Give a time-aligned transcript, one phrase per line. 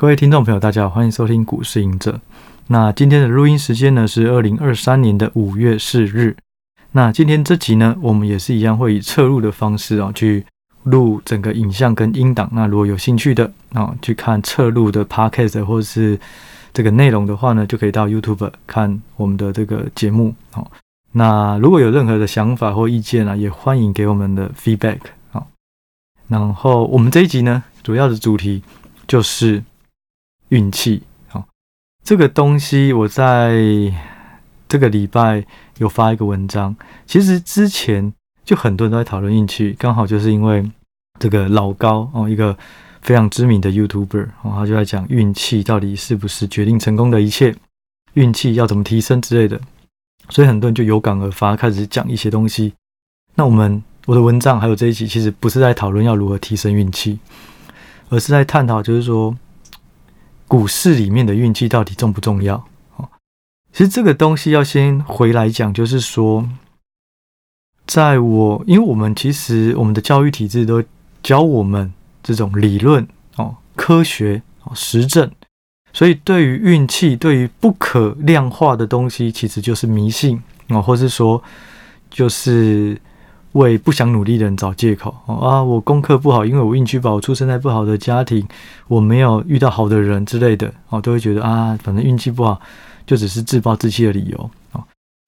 [0.00, 2.20] 各位听众朋友，大家好，欢迎收听股市隐者。
[2.68, 6.36] 那今天的录音时间呢是二零二三年的五月四日。
[6.92, 10.46] 那今天这集呢，我们也是一样会以侧录的方式啊去
[10.84, 12.48] 录整个影像跟音档。
[12.52, 16.16] 那如果有兴趣的啊去看侧录的 podcast 或者是
[16.72, 20.32] 这个内容的话呢，就可以到 YouTube 看我们的这个节目。
[20.52, 20.70] 好，
[21.10, 25.00] 那如果有任何的想法或意见啊，也欢迎给我们的 feedback。
[25.32, 25.48] 好，
[26.28, 28.62] 然后我们这一集呢，主要的主题
[29.08, 29.60] 就是。
[30.48, 31.46] 运气，好，
[32.02, 33.60] 这个东西我在
[34.66, 35.44] 这个礼拜
[35.76, 36.74] 有发一个文章。
[37.06, 38.12] 其实之前
[38.44, 40.64] 就很多人都在讨论运气，刚好就是因为
[41.18, 42.56] 这个老高哦，一个
[43.02, 47.54] 非常知名的 YouTuber 哦，他就在讲运气到底是不是决定成功的一切，
[48.14, 49.60] 运气要怎么提升之类的，
[50.30, 52.72] 所以很多人就有感而发，开始讲一些东西。
[53.34, 57.18] 那我们我的文章还有这一集，其实不是在讨论要如何提升运气，
[58.08, 59.36] 而是在探讨，就是说。
[60.48, 62.56] 股市里面的运气到底重不重要？
[62.96, 63.08] 哦，
[63.70, 66.48] 其实这个东西要先回来讲，就是说，
[67.86, 70.82] 在我，因为我们其实我们的教育体制都
[71.22, 75.30] 教我们这种理论哦、科学哦、实证，
[75.92, 81.40] 所以对于运气，对于不可量化的东西，其实就是迷信哦，或是说
[82.10, 83.00] 就是。
[83.52, 85.62] 为不想努力的人找借口啊！
[85.62, 88.46] 我功课不好，因为我运气不好，我出生在不好的家庭，
[88.86, 92.60] 我没有遇到好的人之类的哦，都会觉得啊，反正运气不好，
[93.06, 94.84] 就只是自暴自弃的理由哦。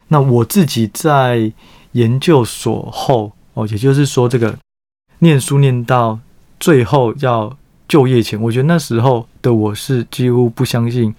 [0.09, 1.51] 那我自己在
[1.93, 4.57] 研究所后哦，也就是说，这个
[5.21, 6.19] 念书念到
[6.59, 7.57] 最后要
[7.89, 11.15] 就业前，我觉得那时候的我是几乎不相信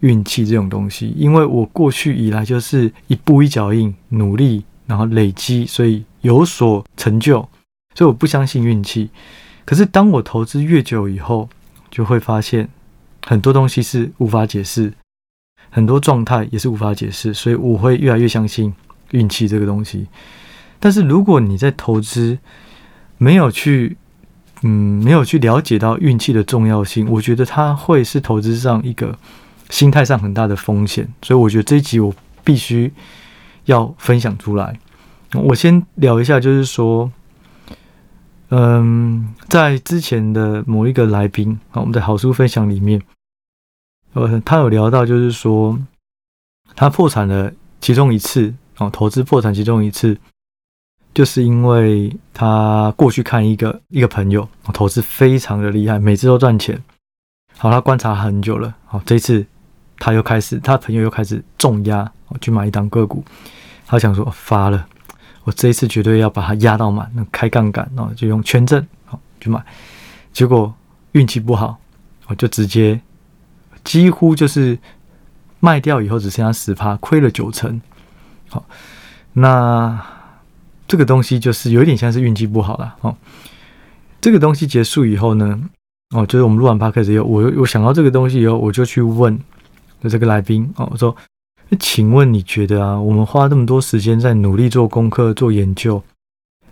[0.00, 6.04] 运气这种东西，因为我过去以来就是一步一脚印努力，然后累积，所以。
[6.24, 7.46] 有所成就，
[7.94, 9.10] 所以我不相信运气。
[9.66, 11.50] 可是当我投资越久以后，
[11.90, 12.66] 就会发现
[13.26, 14.94] 很多东西是无法解释，
[15.68, 18.72] 很多状态也是无法解释，所以我会越来越相信
[19.10, 20.06] 运气这个东西。
[20.80, 22.38] 但是如果你在投资
[23.18, 23.98] 没有去，
[24.62, 29.18] 嗯，没有去了解到运气的重要性，我觉得它会是投资上一个
[29.68, 31.06] 心态上很大的风险。
[31.20, 32.90] 所以我觉得这一集我必须
[33.64, 34.78] 要分享出来。
[35.32, 37.10] 我先聊一下，就是说，
[38.50, 43.02] 嗯，在之前的某一个来宾啊，我们的好书分享里面，
[44.12, 45.76] 呃，他有聊到，就是说，
[46.76, 50.16] 他破产了其中一次啊，投资破产其中一次，
[51.12, 56.80] 就是因为他过去看一个一个朋友投资非常的厉害，每次都赚钱。
[57.56, 59.44] 好，他观察很久了，好，这次
[59.98, 63.24] 他又开始，他朋友又开始重压去买一档个股，
[63.86, 64.86] 他想说发了。
[65.44, 69.62] 我这一次绝对要把它压到满，那开杠杆，然后就用权证好去买，
[70.32, 70.74] 结果
[71.12, 71.78] 运气不好，
[72.28, 72.98] 我就直接
[73.84, 74.78] 几乎就是
[75.60, 77.78] 卖掉以后只剩下十趴，亏了九成。
[78.48, 78.64] 好，
[79.34, 80.02] 那
[80.88, 82.96] 这个东西就是有一点像是运气不好了。
[83.02, 83.14] 哦，
[84.22, 85.60] 这个东西结束以后呢，
[86.16, 89.38] 哦，就是我们录完 p o d c a s 以后，我我想到这个东西以后，我就去问
[90.02, 91.14] 就这个来宾哦，我说。
[91.78, 96.02] 请问你觉得啊，我们花这么多时间在努力做功课、做研究，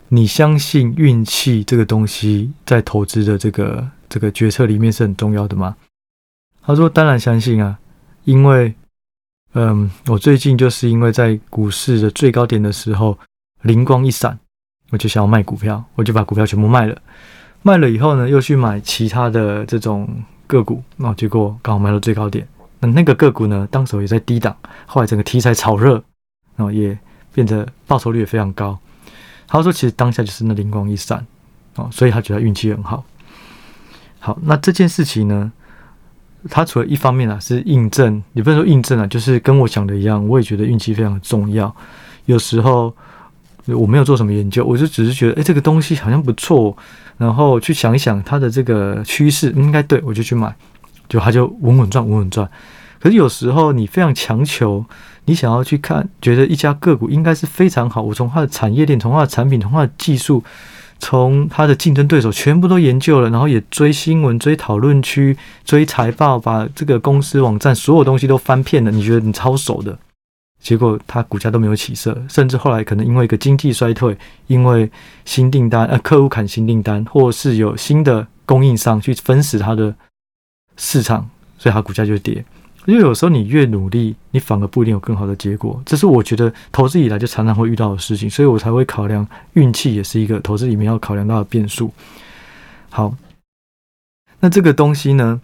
[0.08, 5.76] 你相信运气这个东西在投资的这个这个决策里面是很重要的吗？
[6.62, 7.78] 他说：当然相信啊，
[8.24, 8.74] 因为
[9.54, 13.18] 嗯，我最近就是因为在股市的最高点的时候
[13.62, 14.38] 灵光一闪，
[14.90, 16.96] 我就想要卖股票，我就把股票全部卖了。
[17.62, 20.08] 卖了以后呢，又去买其他的这种
[20.46, 22.46] 个股，那结果刚好卖到最高点。
[22.82, 24.54] 那那个个股呢，当时也在低档，
[24.86, 25.94] 后来整个题材炒热，
[26.56, 26.98] 然后也
[27.32, 28.76] 变得报酬率也非常高。
[29.46, 31.24] 他说，其实当下就是那灵光一闪，
[31.76, 33.04] 哦，所以他觉得运气很好。
[34.18, 35.52] 好，那这件事情呢，
[36.50, 41.74] 他除了一方面啊是印证，也不能说印证啊，就是跟我讲的一样，我也觉得运气非常重要。
[42.24, 42.94] 有时候
[43.66, 46.76] 我没有做什么研究，我就只是觉得，哎，这个东西好像不错，
[47.18, 50.54] 然后去想一想它的这个趋势应该对，我就去买。
[51.12, 52.48] 就他就稳稳赚，稳稳赚。
[52.98, 54.82] 可是有时候你非常强求，
[55.26, 58.00] 你想要去看，觉得一家个股应该是非常好。
[58.00, 60.42] 我从它的产业链，从它的产品，从它的技术，
[60.98, 65.36] 从它的竞争对手全部都研究了，然后也追新闻、追讨论区、
[65.66, 68.90] 追财报，把这个公司网站所有东西都翻遍了。
[68.90, 69.98] 你觉得你超熟的，
[70.62, 74.16] 结果它股价都没有起色，甚至后来可能因为一个经济衰退，
[74.46, 74.90] 因为
[75.26, 79.94] 新订单呃客户砍新订单，或是有新的供应商去分食它的。
[80.76, 81.28] 市场，
[81.58, 82.44] 所以它股价就跌。
[82.86, 85.80] 因为有时候你越努力，你反而不一定有更好的结果。
[85.86, 91.92] 这是我觉得投资以来就常常会遇到的事情，所以我才会考量运气也是一个投资里面要考量到的变数。
[92.90, 93.14] 好，
[94.40, 95.40] 那这个东西呢，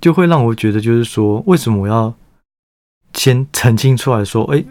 [0.00, 2.12] 就会让我觉得，就是说，为什么我要
[3.14, 4.64] 先澄清出来说，哎，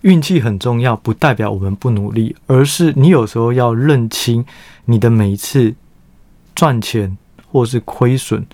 [0.00, 4.42] 运气很重要，不代表我们不努力，而是你有时候要认清
[4.86, 5.74] 你的每一次
[6.54, 7.18] 赚钱
[7.52, 8.46] 或是亏损，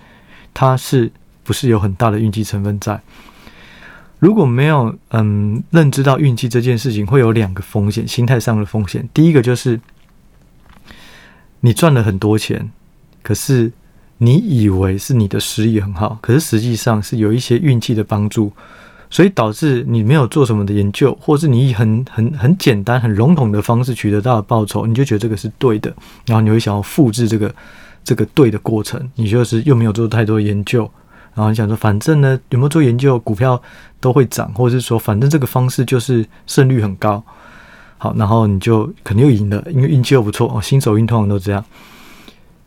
[0.58, 1.12] 它是
[1.44, 2.98] 不是有很大的运气成分在？
[4.18, 9.06] 如果没有嗯认知到运气这件事情，会有两个风险，心态上的风险。
[9.12, 9.78] 第一个就是
[11.60, 12.70] 你赚了很多钱，
[13.22, 13.70] 可是
[14.16, 18.50] 你以为是你的实力很好，可是实际上是有一些运气的帮助，
[19.10, 25.94] 所以导致你没有做什么的研究，或是你以很很很简单、很笼统的方式取得到的报酬，你就觉得这个是对的，
[26.24, 27.54] 然后你会想要复制这个
[28.06, 30.88] 这个对的过程，你就是又没有做太多研究。
[31.34, 33.60] 然后你想说，反正呢，有没有做研究，股票
[34.00, 37.20] 都会涨，或者是说，反正这个方式就是胜率很高。
[37.98, 40.62] 好，然后你就肯定又赢了，因为运气又不错哦。
[40.62, 41.64] 新手运通常都这样。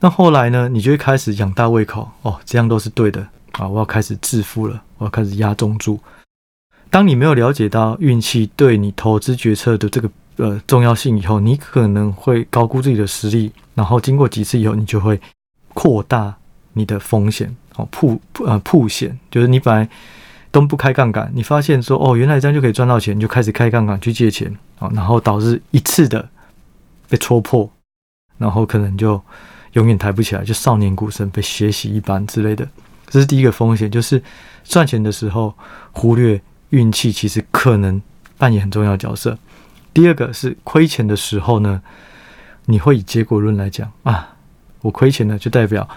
[0.01, 3.65] 那后来呢，你就会开始养大胃口哦，这样都是对的啊！
[3.67, 5.99] 我要开始致富了，我要开始压重注。
[6.89, 10.09] 当你没有了解到运气对你投资决策的这个
[10.39, 15.21] 呃重要性以后，你可能会高估自己的实力，然后经过几次以后，你就会
[15.73, 16.35] 扩大
[16.73, 17.55] 你的风险。
[17.75, 19.87] 哦，铺呃铺险，就是你本来
[20.51, 26.27] 都不开杠杆，你发现说哦，原来这样就可以赚到钱，你就开始开杠杆去借钱啊，然后导致一次的
[27.07, 27.71] 被戳破，
[28.37, 29.21] 然后可能就
[29.73, 32.67] 永远抬不起来，就少年股神被血洗一般之类的。
[33.07, 34.21] 这是第一个风险，就是
[34.65, 35.53] 赚钱的时候
[35.93, 36.41] 忽略
[36.71, 38.01] 运气，其实可能
[38.37, 39.37] 扮演很重要的角色。
[39.93, 41.81] 第二个是亏钱的时候呢，
[42.65, 44.35] 你会以结果论来讲啊，
[44.81, 45.87] 我亏钱了就代表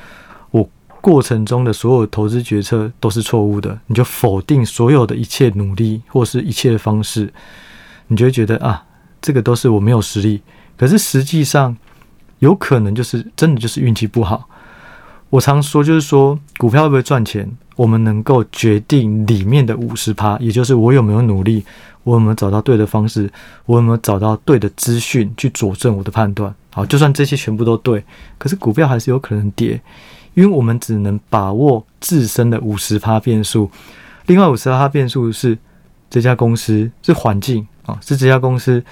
[0.50, 0.68] 我。
[1.02, 7.32] 过程中的所有投资决策都是错误的，你就否定所有的一切努力或是一切的方式，
[8.06, 8.84] 你就会觉得啊，
[9.20, 10.40] 这个都是我没有实力。
[10.76, 11.76] 可是实际上，
[12.38, 14.48] 有可能就是真的就是运气不好。
[15.28, 21.64] 我常说就是说，股票会不会赚钱，我们能够决定里面的五十趴，也就是我有没有努力，
[22.04, 23.30] 我有没有找到对的方式，
[23.66, 26.54] 我有没有找到对的资讯去佐证我的判断。
[26.70, 28.04] 好，就算这些全部都对，
[28.38, 29.80] 可是股票还是有可能跌。
[30.34, 33.70] 因为我们只能把握自身的五十趴变数，
[34.24, 35.58] 另外五十趴变数是
[36.08, 38.82] 这家公司是环境啊，是这家公司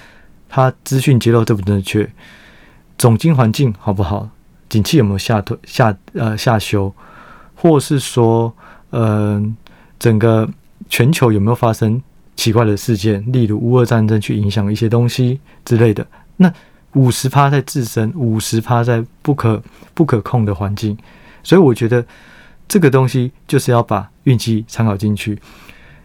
[0.47, 2.07] 它资讯揭露正不正确，
[2.95, 4.29] 总经环境好不好，
[4.69, 6.93] 景气有没有下退下呃下修，
[7.61, 8.51] 或是说
[8.89, 9.55] 嗯、呃、
[9.99, 10.49] 整个
[10.89, 12.01] 全球有没有发生
[12.35, 16.05] 奇怪的事件，例如乌俄战争去影响一些东西之类的。
[16.37, 16.51] 那
[16.93, 19.61] 五十趴在自身，五十趴在不可
[19.93, 20.97] 不可控的环境。
[21.43, 22.03] 所以我觉得
[22.67, 25.39] 这个东西就是要把运气参考进去。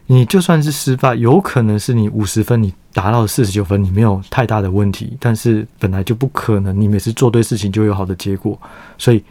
[0.09, 5.17] 你就算是失败，有可能是你五十分，你达到四十九分，你没有太大的问题。
[5.19, 8.61] 但是本来就不可能，你每次做对事情就有好的结果。
[8.99, 9.25] 所以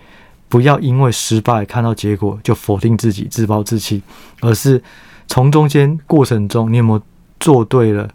[0.48, 4.02] 不要因为失败看到结果就否定自己、自暴自弃，
[4.42, 4.82] 而是
[5.28, 7.02] 从中间过程中你有没有
[7.40, 8.10] 做对了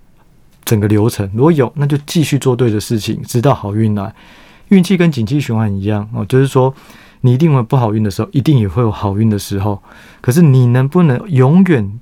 [0.64, 1.28] 整个流程？
[1.34, 4.14] 如果有，那就继续做对的事情，直到好运来。
[4.68, 6.74] 运气跟景气循环一样哦，就是说。
[7.22, 9.82] 你一定会不好运的时候，一定也会有好运的时候。
[10.22, 12.00] 可是你能不能永远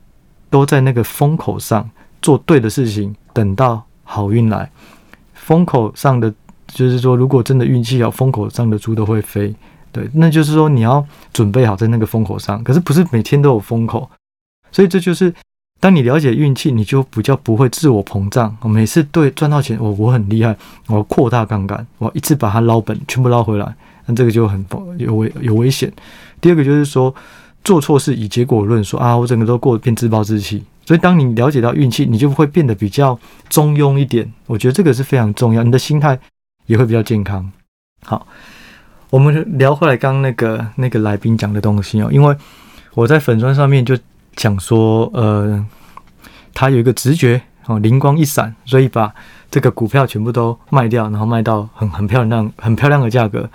[0.48, 1.90] 都在那个风口上
[2.22, 4.70] 做对的事情，等到好运来？
[5.34, 6.32] 风口上的
[6.69, 9.52] 就是说，如果真的运气好，风口上的猪都会飞。
[9.93, 12.62] 对，那就是说你要准备好在那个风口上。
[12.62, 14.08] 可是不是每天都有风口，
[14.70, 15.33] 所以这就是
[15.80, 18.57] 当你了解运气，你就比较不会自我膨胀。
[18.61, 23.75] 我每次对赚到钱，我我很厉害，我扩大杠杆，我一次把它捞本全部捞回来。
[24.07, 24.64] 那这个就很
[24.97, 25.92] 有危有危险。
[26.40, 27.14] 第二个就是说，
[27.62, 30.64] 做错事以结果论说啊，我整个都过变自暴自弃。
[30.87, 33.18] 所以当你了解到运气，你就会变得比较
[33.50, 34.33] 中庸一点。
[34.47, 36.18] 我觉得这个是非常重要，你的心态
[36.64, 37.52] 也会比较健康。
[38.02, 38.26] 好，
[39.11, 42.37] 我们聊回来刚刚那个那个来宾讲的东西哦，因为
[42.93, 43.97] 我在粉砖上面就
[44.37, 45.65] 讲说，呃，
[46.53, 49.15] 他有一个直觉哦，灵光一闪，所以把
[49.50, 53.49] 这个股票全部都卖掉，然后卖到很很漂亮、很漂亮的价格。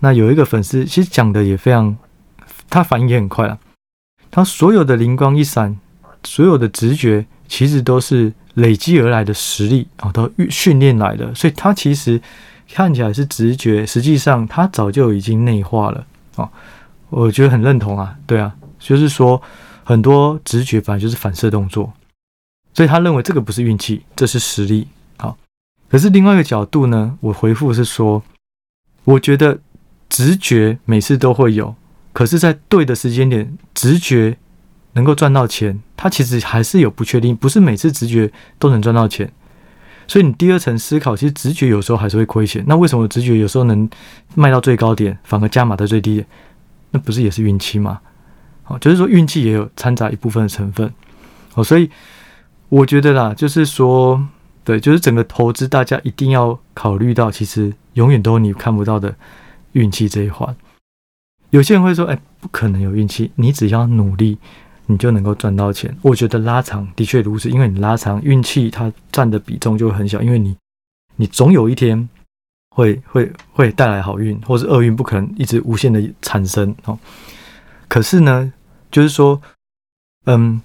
[0.00, 1.96] 那有一个粉丝，其实讲的也非常，
[2.68, 3.58] 他反应也很快啊。
[4.30, 5.78] 他所有的灵光一闪，
[6.24, 11.34] 所有的直觉，其实都是累积而来的实力啊，都训练来的。
[11.34, 12.20] 所以他其实
[12.72, 16.48] 看起来是直觉，实际上他早就已经内化了啊。
[17.08, 19.40] 我觉得很认同啊，对啊，就是说
[19.84, 21.92] 很多直觉本来就是反射动作，
[22.74, 24.88] 所以他认为这个不是运气，这是实力。
[25.16, 25.36] 好，
[25.88, 28.22] 可是另外一个角度呢，我回复是说，
[29.04, 29.58] 我觉得。
[30.12, 31.72] 直觉每次都会有，
[32.12, 34.36] 可是，在对的时间点，直觉
[34.94, 39.32] 能够赚到钱，它其实还是有不确定，不是每次直觉都能赚到钱。
[40.10, 42.64] 所以你第二层思考，其实直觉有时候还是会亏钱。
[42.66, 43.88] 那为什么直觉有时候能
[44.34, 46.26] 卖到最高点，反而加码在最低点？
[46.90, 48.00] 那不是也是运气吗？
[48.66, 50.92] 哦，就是说运气也有掺杂一部分的成分
[51.54, 51.88] 哦，所以
[52.70, 54.20] 我觉得啦，就是说，
[54.64, 59.14] 对，就是整个投资，大家一定要考虑到，其实永远都有你看不到的
[59.74, 60.56] 运气这一环。
[61.50, 64.38] 有些人会说，哎，不可能有运气，你只要努力，
[64.90, 65.96] 你就能够赚到钱。
[66.02, 70.56] 我觉得拉长的确如此，因为你拉长运气，它占的比重就很小，因为你，
[71.14, 72.08] 你总有一天
[72.74, 76.98] 会会会带来好运，或是厄运，不可能一直无限的产生哦。
[77.86, 78.52] 可是呢，
[78.90, 79.40] 就是说，
[80.26, 80.60] 嗯，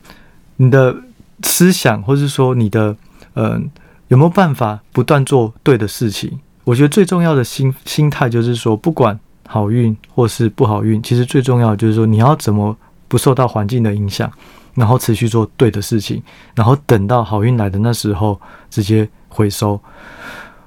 [0.58, 0.96] 你的
[1.44, 2.98] 思想，或是说你的，
[3.36, 3.70] 嗯，
[4.08, 6.40] 有没有办法不断做对的事情？
[6.64, 12.76] 我觉得最重要的心心态就是说，不管好运或是不好运，其实最重要的就是说，你要怎么
[13.08, 14.32] 不受到环境的影响，
[14.74, 16.22] 然后持续做对的事情，
[16.56, 19.80] 然后等到好运来的那时候直接回收。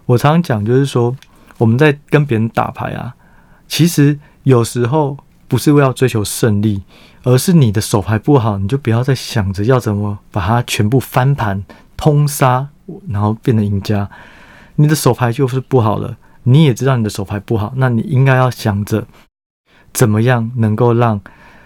[0.06, 1.14] 我常讲，就是说
[1.58, 3.14] 我们在跟别人打牌啊，
[3.66, 5.16] 其实有时候。
[5.50, 6.82] 不是为了追求胜利，
[7.22, 11.64] 而是你的手牌不好，你就不要再想着要怎么把它全部翻盘、
[11.96, 12.68] 通杀，
[13.08, 14.10] 然后变成赢家。
[14.74, 19.06] 你的手牌就是不好了，你也知道你的手牌不好，那你应该要想着
[19.94, 21.18] 怎么样能够让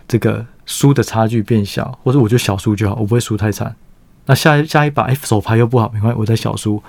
[0.06, 3.76] 这个输的差距变小，或者我就小输就好，我不会输太惨。
[4.24, 6.82] 那下下一把，哎，手牌又不好，没关系，我再小输，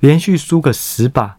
[0.00, 1.36] 连续输个十把。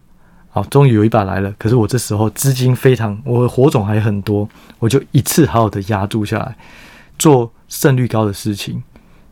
[0.50, 1.52] 好，终于有一把来了。
[1.58, 6.56] 可是我这时候资金非常，我的火种还很多，我就一次好好的压住下来，
[7.18, 8.82] 做胜率高的事情。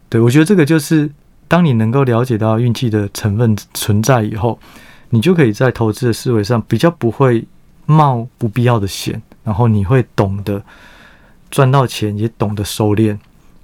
[0.08, 1.10] 对，我觉得这个就是，
[1.48, 4.58] 当你能够了解到运气的成分存在以后，
[5.10, 7.46] 你就可以在投资的思维上比较不会
[7.86, 10.62] 冒不必要的险，然后你会懂得
[11.50, 13.18] 赚到钱，也懂得收敛，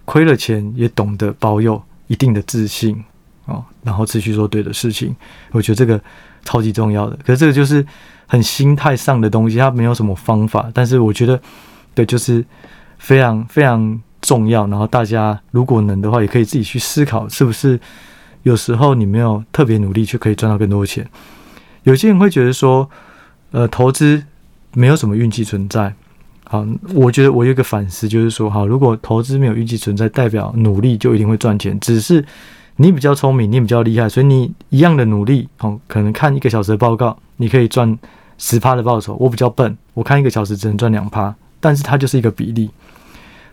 [0.05, 3.03] 亏了钱也懂得保有一定的自信
[3.47, 5.15] 哦，然后持续做对的事情。
[5.53, 6.01] 我觉得这个。
[6.45, 7.87] 超级重要的，可是这个就是
[8.27, 10.69] 很心态上的东西，它没有什么方法。
[10.75, 11.41] 但是我觉得，
[11.95, 12.45] 对，就是
[12.99, 14.67] 非常非常重要。
[14.67, 17.79] 然后大家如果能的话，也可以自己去思考，是不是
[18.43, 21.09] 有时候你没有特别努力，却可以赚到更多钱。
[21.85, 22.91] 有些人会觉得说，
[23.53, 24.25] 呃，投资
[24.73, 25.95] 没有什么运气存在。
[26.53, 32.23] 好，我觉得我有一个反思，就是说，好，如果投资没有运气存在，代表努力就一定会赚钱，只是。
[32.77, 37.99] 你比较聪明，你比较厉害，所以你一样的努力，哦，可能看一个小时的报告，你可以赚
[38.39, 39.15] 十趴的报酬。
[39.21, 42.71] 我比较笨，我看一个小时只能赚两趴，但是它就是一个比例。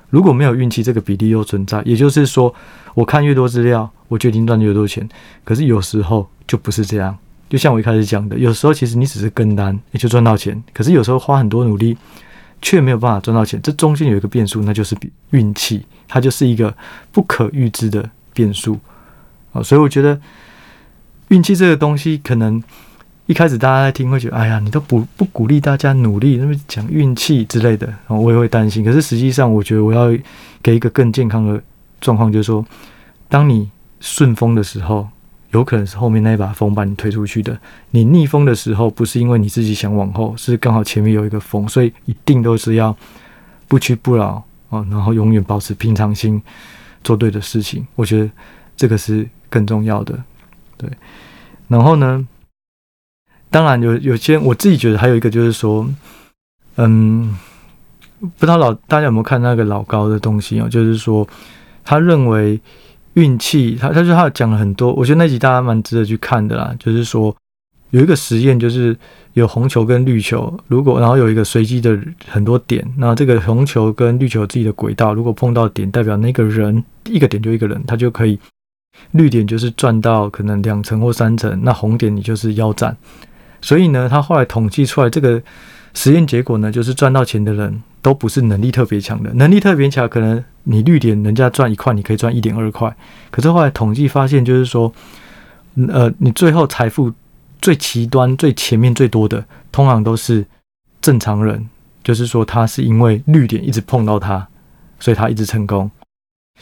[0.09, 2.53] 如果没有运气，这个比例又存在，也就是说，
[2.93, 5.07] 我看越多资料，我就一定赚越多钱。
[5.43, 7.15] 可是有时候就不是这样，
[7.49, 10.61] 就像我一开始讲的，有时候其实你只是跟单，也就赚到钱。
[10.73, 11.95] 可是有时候花很多努力，
[12.61, 14.95] 却没有办法赚到钱，这中间有一个变数，那就是
[15.31, 16.75] 运气，它就是一个
[17.11, 18.77] 不可预知的变数。
[19.51, 20.19] 啊，所以我觉得
[21.29, 22.61] 运气这个东西，可能
[23.25, 28.83] 一开始大家在听会觉得，哎呀，你都不不鼓励大家努力，那么讲运气之类的，我也会担心。
[28.83, 30.15] 可是实际上，我觉得我要
[30.61, 31.61] 给一个更健康的
[32.01, 32.65] 状况，就是说，
[33.27, 35.07] 当你顺风的时候，
[35.51, 37.53] 有可能是后面那一把风把你推出去的；
[37.91, 42.95] 你逆风的时候，不是因为你自己想往后，是刚好前面有一个风，所以一定都是要
[43.67, 46.41] 不屈不挠啊，然后永远保持平常心，
[47.03, 47.85] 做对的事情。
[47.95, 48.29] 我觉得
[48.77, 49.27] 这个是。
[49.51, 50.13] 更重要的，
[50.77, 50.87] 对，
[51.67, 52.27] 然后呢，
[53.49, 55.89] 当然有有些我自己觉得还有一个就是说，
[56.75, 57.35] 嗯，
[58.19, 61.27] 不知道老大家有没有看那个老高的东西哦，就是说
[61.83, 62.61] 他认为
[63.13, 66.75] 运气，他他说他讲了很多，我觉得那集大家蛮值得去看的啦。
[66.79, 67.35] 就是说
[67.89, 68.95] 有一个实验，就是
[69.33, 71.97] 有红球跟绿球，如果然后有一个随机的
[72.27, 78.39] 很多点，那这个红球跟绿球自己的轨道，如果碰到点，代表那个人一个点就一个人，他就可以。
[79.11, 82.95] 绿点就是赚到可能两成或三成，那红点你就是腰斩。
[83.61, 85.41] 所以呢，他后来统计出来这个
[85.93, 92.95] 实验结果呢，就是赚到钱的人都不是能力特别强的，能力特别强，可能你绿点人家赚一块，你可以赚一点二块。
[93.29, 94.93] 可是后来统计发现，就是说，
[95.87, 97.13] 呃，你最后财富
[97.61, 100.45] 最极端、最前面最多的，通常都是
[101.01, 101.69] 正常人，
[102.03, 104.47] 就是说他是因为绿点一直碰到他，
[104.99, 105.91] 所以他一直成功。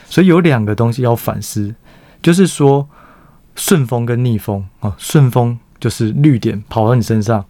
[0.06, 1.76] 所以有两个东西要反思。
[2.20, 2.90] 就是说，
[3.56, 7.46] 顺风跟逆风啊，顺风就是绿点跑到你身上，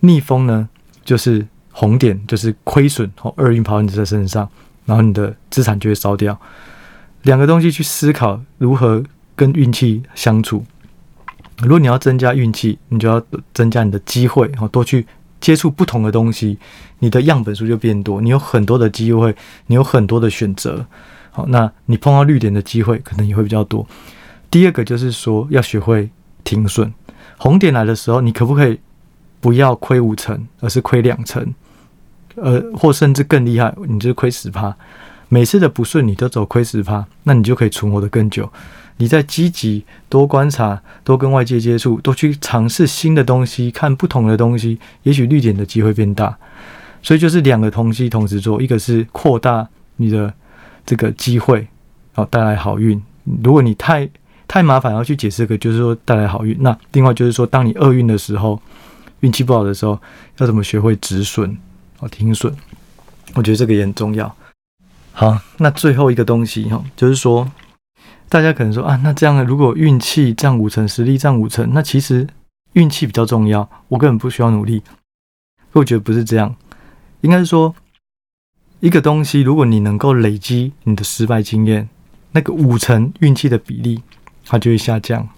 [0.00, 0.68] 逆风呢
[1.04, 4.48] 就是红点，就是亏损哦，厄运跑到你的身上，
[4.86, 6.40] 然后你的资产就会烧掉。
[7.22, 9.02] 两个东西去思考如何
[9.34, 10.64] 跟运气相处。
[11.58, 13.20] 如果你要增加运气，你就要
[13.52, 15.06] 增加你的机会，然后多去
[15.40, 16.58] 接触不同的东西，
[17.00, 19.34] 你的样本数就变多，你有很多的机会，
[19.66, 20.86] 你有很多的选择。
[21.30, 23.84] 好，那你碰到绿点的机会可能也会比较多。
[24.50, 26.08] 第二个就是说，要学会
[26.44, 26.92] 停损。
[27.38, 28.78] 红点来的时候，你可不可以
[29.40, 31.54] 不要亏五成，而是亏两成？
[32.36, 34.74] 呃，或甚至更厉害，你就是亏十趴。
[35.28, 38.50] 每次的不顺你都走亏十趴，那你就可以存活得更久。
[38.98, 46.36] 你在积极多观察、多跟外界接触、多去尝试新的东西、看不同的东西，也许绿点的机会变大。
[47.02, 50.32] 所以就是两个东西同时做，一个是扩大你的
[50.86, 51.66] 这个机会，
[52.12, 53.02] 好带来好运。
[53.42, 54.08] 如果你太
[54.46, 56.56] 太麻烦要去解释个，就是说带来好运。
[56.60, 58.60] 那另外就是说，当你厄运的时候，
[59.20, 59.98] 运气不好的时候，
[60.38, 61.58] 要怎么学会止损、
[62.00, 62.54] 哦停损？
[63.34, 64.34] 我觉得这个也很重要。
[65.12, 67.50] 好，那最后一个东西哈，就是说。
[68.26, 72.26] 大家可能说啊，那这样如果运气占五成，实力占五成，那其实
[72.72, 74.82] 运气比较重要，我根本不需要努力。
[75.72, 76.56] 我觉得不是这样，
[77.20, 77.72] 应该是说
[78.80, 81.88] 一个东西，如果你能够累积你的失败经验，
[82.32, 84.02] 那个五成运气的比例，
[84.44, 85.28] 它就会下降，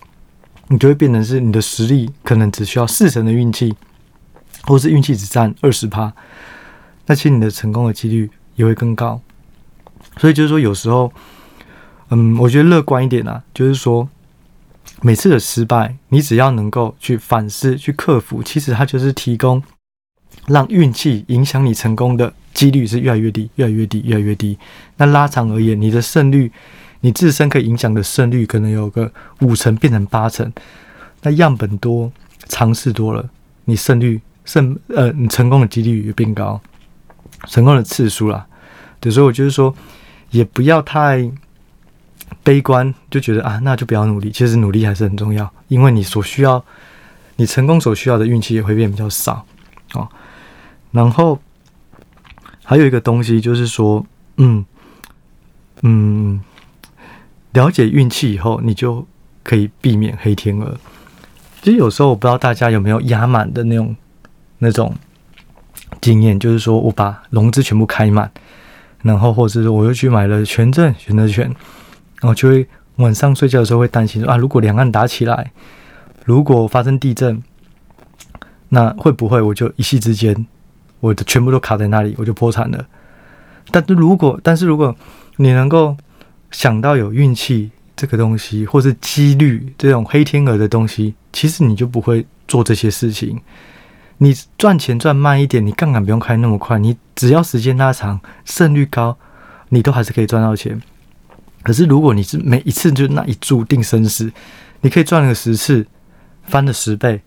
[0.68, 3.76] 你就会变成是你的实力可能只需要四成的运气，
[4.66, 6.12] 或是运气只占二十趴，
[7.06, 9.20] 那其实你的成功的几率也会更高。
[10.18, 11.12] 所以就是说，有时候。
[12.08, 14.08] 嗯，我觉得乐观一点啊，就是说，
[15.02, 19.60] 每次的失败，你只要能够去反思、去克服，其实它就是提供
[20.46, 24.56] 让运气影响你成功的几率是越来越低、越来越低、越来越低。
[24.98, 26.52] 那拉长而言，你的胜率，
[27.00, 30.52] 你自身可以影响的胜率可能有个五成变成八成。
[31.22, 32.12] 那样本多、
[32.48, 33.28] 尝试多了，
[33.64, 36.58] 你胜率胜呃，你成功的几率也变高，
[37.46, 38.46] 成功的次数啦。
[39.00, 39.74] 对，所以我就是说，
[40.30, 41.30] 也不要太。
[42.42, 44.30] 悲观就觉得啊，那就不要努力。
[44.30, 46.64] 其实努力还是很重要，因为你所需要，
[47.36, 49.44] 你成功所需要的运气也会变比较少
[49.94, 50.08] 哦。
[50.90, 51.40] 然后
[52.64, 54.04] 还有一个东西就是说，
[54.38, 54.64] 嗯
[55.82, 56.40] 嗯，
[57.52, 59.06] 了解运气以后，你就
[59.44, 60.76] 可以避免黑天鹅。
[61.62, 63.94] 其实有时候我不知道大家有没有压满的那种
[64.58, 64.94] 那种
[66.00, 68.30] 经验，就是说我把融资全部开满，
[69.02, 71.44] 然后或者是我又去买了权证、选择权。
[72.22, 75.52] 然后就会晚上睡觉的时候会担心说啊，如果两岸打起来，
[76.24, 77.42] 如果发生地震，
[78.70, 80.46] 那会不会我就一夕之间，
[81.00, 82.86] 我的全部都卡在那里，我就破产了？
[83.70, 84.96] 但是如果，但是如果
[85.36, 85.94] 你能够
[86.50, 93.38] 想到有运气这个东西，或是几率这种黑天鹅的东西，其实你就不会做这些事情。
[94.18, 99.18] 你赚钱赚慢一点，你杠杆不用开那么快，你只要时间拉长，胜率高，
[99.68, 100.80] 你都还是可以赚到钱。
[101.62, 104.32] 可是，如果你是每一次就那一注定生死，
[104.80, 105.86] 你可以赚个十次，
[106.44, 107.20] 翻了十倍。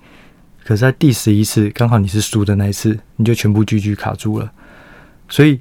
[0.63, 4.51] 可是，在第十一次，刚好你是输的那一次，你就全部 GG 卡住了。
[5.27, 5.59] 所以，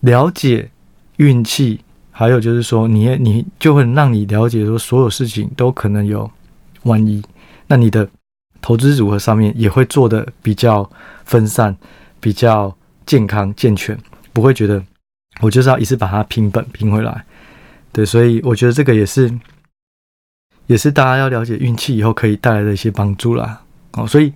[0.00, 0.70] 了解
[1.16, 1.80] 运气，
[2.10, 6.30] 还有就是说你，你你就会让你了解说，所有事情都可能有
[6.82, 7.22] 万一。
[7.66, 8.08] 那你的
[8.62, 10.88] 投资组合上面也会做的比较
[11.26, 11.76] 分散，
[12.20, 13.98] 比较健康健全，
[14.32, 14.82] 不会觉得
[15.40, 17.26] 我就是要一次把它拼本拼回来。
[17.92, 19.30] 对，所以我觉得这个也是，
[20.66, 23.62] 也是大家要了解运气以后可以带来的一些帮助啦。
[23.92, 24.32] 哦，所以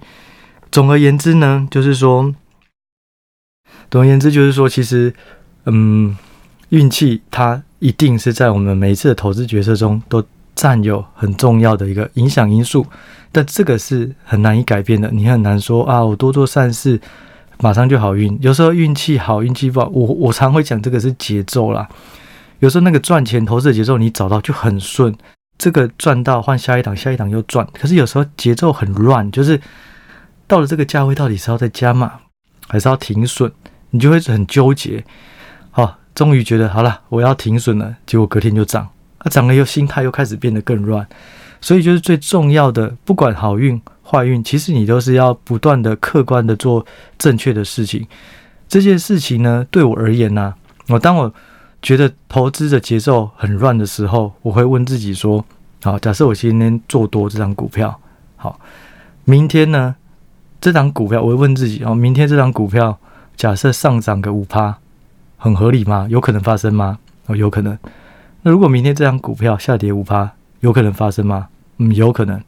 [0.70, 2.34] 总而言之呢，就是说，
[3.90, 5.14] 总而言之就是说，其实，
[5.64, 6.14] 嗯，
[6.68, 10.22] 运气它一定是在我们每一次的投资决策中都
[10.56, 12.84] 占有很重要的一个影响因素，
[13.30, 15.08] 但这个是很难以改变的。
[15.12, 16.98] 你很难说啊，我多做善事，
[17.60, 18.36] 马上就好运。
[18.40, 21.86] 有时候运气好，运气不好，我我常会讲这个是节奏啦。
[22.60, 25.14] 有时候那个赚钱投资的节奏你找到就很顺，
[25.58, 27.68] 这个赚到换下一档，下一档又赚。
[27.74, 29.60] 可是有时候节奏很乱，就是
[30.46, 32.12] 到了这个价位，到底是要再加码，
[32.66, 33.52] 还是要停损？
[33.90, 35.04] 你就会很纠结。
[35.70, 38.88] 好，终于觉得好了，我要停损了，结果隔天就涨，
[39.26, 41.04] 它涨了又心态又开始变得更乱。
[41.60, 46.86] 所以就是最重要的，不管好运坏运，其实你都是要不断的客观的做
[47.18, 48.06] 正确的事情。
[48.68, 50.54] 这件事情呢，对我而言呢、
[50.88, 51.34] 我当我。
[51.82, 55.44] 觉得投资的节奏很乱的时候，我会问自己说：
[55.84, 58.00] 好，假设我今天做多这张股票，
[58.34, 58.58] 好，
[59.24, 59.94] 明天呢，
[60.60, 62.98] 这张股票我会问自己：哦，明天这张股票
[63.36, 64.78] 假设上涨个五趴，
[65.36, 66.08] 很合理吗？
[66.10, 66.98] 有可能发生吗？
[67.26, 67.78] 哦，有可能。
[68.46, 70.30] 那如果明天这张股票下跌五趴，
[70.60, 71.48] 有可能发生吗？
[71.78, 72.40] 嗯，有可能。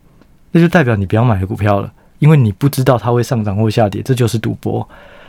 [0.53, 4.89] 那就代表你不要买股票了，因为你不知道它会上涨或下跌，这就是赌博。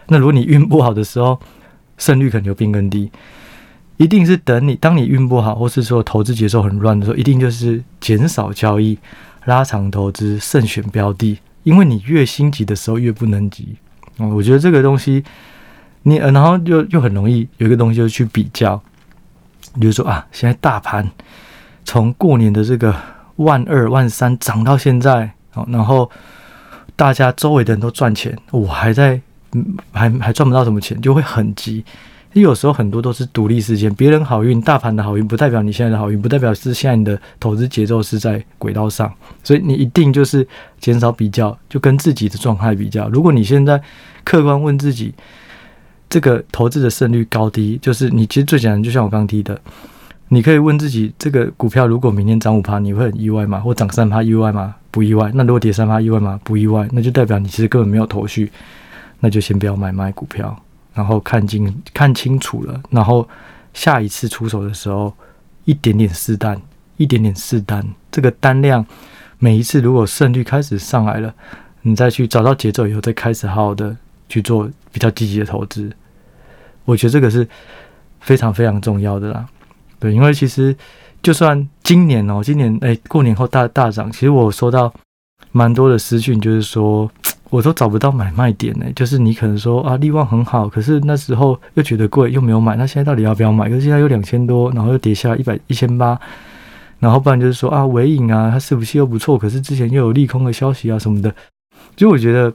[0.10, 1.40] 那如果你运不好的时候，
[1.98, 3.12] 胜率可能就变更低。
[3.98, 8.96] 一定是等你，当你运不好，或是说投资节奏很乱的时候，一定就是减少交易，
[9.46, 11.40] 拉长投资，慎选标的。
[11.64, 13.76] 因为你越心急的时候越不能急。
[14.20, 15.24] 嗯，我觉得这个东西，
[16.04, 18.80] 你然后又又很容易有一个东西就去比较，
[19.80, 21.10] 比如说啊，现在大盘
[21.84, 22.96] 从过年的这个
[23.36, 25.30] 万二万三涨到现在，
[25.68, 26.10] 然后
[26.96, 29.20] 大家周围的人都赚钱，我还在，
[29.92, 31.84] 还还赚不到什么钱，就会很急。
[32.34, 39.12] 因为有时候很多都是独立事件，别人好运，大盘的好运不代表你现在的好运，不代表是现在你的投资节奏是在轨道上，
[39.44, 40.48] 所以你一定就是
[40.80, 43.10] 减少比较，就跟自己的状态比较。
[43.10, 43.82] 如果你现在
[44.24, 45.12] 客观问自己，
[46.10, 49.60] 这个投资的胜率高低，就是你其实最简单，就像我刚提的，
[50.30, 53.60] 你可以问自己，这个股票如果明天涨五趴，你会很意外吗？
[53.60, 54.76] 或涨三趴意外吗？
[54.92, 55.32] 不意外。
[55.36, 56.40] 那如果跌三趴意外吗？
[56.44, 56.88] 不意外。
[56.92, 58.52] 那就代表你其实根本没有头绪，
[59.20, 60.60] 那就先不要买卖股票。
[60.96, 63.26] 然后看清看清楚了，然后
[63.74, 65.14] 下一次出手的时候，
[65.64, 66.60] 一点点试单，
[66.98, 68.86] 一点点试单，这个单量
[69.38, 71.34] 每一次如果胜率开始上来了，
[71.84, 73.96] 你再去找到节奏以后，再开始好好的
[74.30, 75.92] 去做比较积极的投资。
[76.86, 77.46] 我觉得这个是
[78.22, 79.46] 非常非常重要的啦。
[80.00, 80.74] 对，因为其实
[81.22, 84.94] 就算今年哦，今年哎过年后大大涨，其实我收到
[85.52, 87.12] 蛮多的私讯，就是说。
[87.50, 93.68] 我都找不到买卖点呢，就是你可能说啊，力旺很好，可是那时候又觉得贵，又没有买，那现在到底要不要买？
[93.68, 96.16] 可是现在有两千多，然后又跌下一百一千八，
[97.00, 101.34] 然后不然就是说啊，尾影啊，它是不是又不错，可是之前又有利空的消息啊什么的，
[101.98, 102.54] 所以我觉得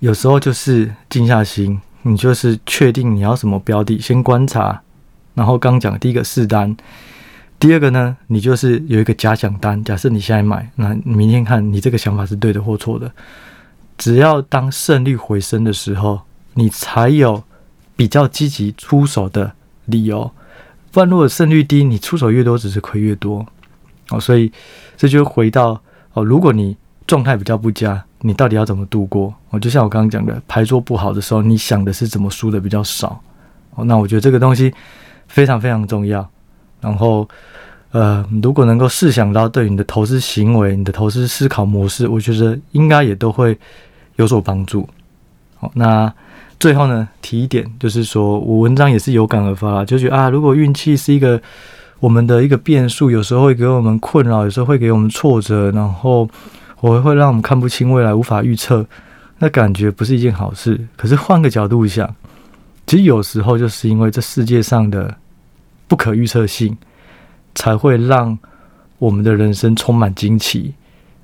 [0.00, 4.80] 有时候就是静下心，你就是确定你要什么标的，先观察，
[5.34, 6.74] 然后刚讲第一个试单，
[7.58, 13.12] 第二个呢，你就是有一个假想单，假设你现在买，那明天看你这个想法是对的或错的。
[13.98, 16.22] 只要当胜率回升的时候，
[16.54, 17.44] 你才有
[17.94, 19.52] 比较积极出手的
[19.84, 20.32] 理由。
[20.90, 23.46] 不然，如果胜率低，你出手越多，只是亏越多。
[24.08, 24.50] 哦，所以
[24.96, 25.82] 这就回到
[26.14, 26.74] 哦，如果你
[27.10, 29.34] 状态比较不佳，你到底要怎么度过？
[29.50, 33.20] 哦，就像我刚刚讲的，牌桌不好的时候，你想的是怎么输的比较少。
[33.74, 34.72] 哦，那我觉得这个东西
[35.26, 36.24] 非常非常重要。
[36.80, 37.28] 然后，
[37.90, 43.58] 呃，如果能够试想到对你的投资行为、你的投资思考模式，我觉得应该也都会。
[44.16, 44.86] 有所帮助。
[45.56, 46.12] 好，那
[46.58, 51.40] 最后呢，提一点，就是说我文章也是有感而发啦，就觉得啊，如果运气是一个
[52.00, 56.28] 我们的一个变数，有时候会给我们困扰，有时候会给我们挫折，然后
[56.80, 58.86] 我会让我们看不清未来，无法预测，
[59.38, 60.88] 那感觉不是一件好事。
[60.96, 62.14] 可是换个角度想，
[62.86, 65.16] 其实有时候就是因为这世界上的
[65.86, 66.76] 不可预测性，
[67.54, 68.38] 才会让
[68.98, 70.74] 我们的人生充满惊奇。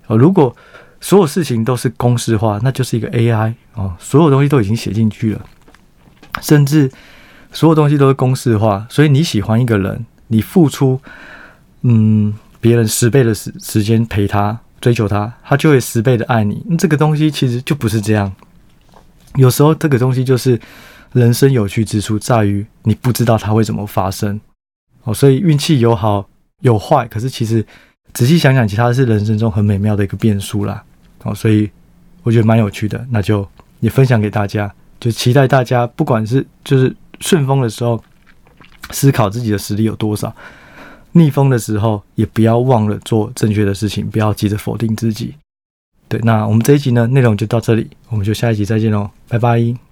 [0.06, 0.54] 哦，如果
[1.00, 5.44] 所有事情都是公式化，那就是一个 AI 哦，所有东西都已经写进去了，
[6.40, 6.90] 甚至
[7.52, 8.86] 所有东西都是公式化。
[8.88, 11.00] 所以你喜欢一个人，你付出
[11.82, 16.64] 嗯别人十倍的时时间陪他追求他，他就会十倍的爱你。
[16.78, 18.32] 这个东西其实就不是这样。
[19.34, 20.60] 有时候这个东西就是
[21.12, 24.40] 人生有趣之处，在于你不知道它会怎么发生
[25.04, 25.12] 哦。
[25.12, 26.28] 所以运气有好
[26.60, 27.64] 有坏，可是其实。
[28.14, 30.82] 仔细想想，其他是人生中很美妙的一个变数啦，
[31.24, 31.70] 哦，所以
[32.22, 33.46] 我觉得蛮有趣的，那就
[33.80, 38.02] 也分享给大家，就期待大家不管是就是顺风的时候，
[38.90, 40.30] 思考自己的实力有多少；
[41.16, 45.34] 逆风的时候，也不要忘了做正确的事情，不要急着否定自己。
[46.08, 49.85] 对，那我们这一集呢，内容就到这里，我们就下一集再见喽，拜拜。